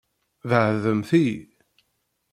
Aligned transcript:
Beɛɛdemt-iyi. 0.49 1.37